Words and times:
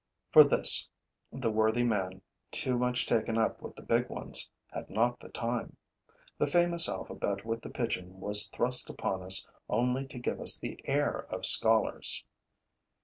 For 0.31 0.43
this, 0.43 0.89
the 1.31 1.51
worthy 1.51 1.83
man, 1.83 2.23
too 2.49 2.75
much 2.75 3.05
taken 3.05 3.37
up 3.37 3.61
with 3.61 3.75
the 3.75 3.83
big 3.83 4.09
ones, 4.09 4.49
had 4.73 4.89
not 4.89 5.19
the 5.19 5.29
time. 5.29 5.77
The 6.39 6.47
famous 6.47 6.89
alphabet 6.89 7.45
with 7.45 7.61
the 7.61 7.69
pigeon 7.69 8.19
was 8.19 8.47
thrust 8.47 8.89
upon 8.89 9.21
us 9.21 9.45
only 9.69 10.07
to 10.07 10.17
give 10.17 10.41
us 10.41 10.57
the 10.59 10.79
air 10.85 11.27
of 11.31 11.45
scholars. 11.45 12.25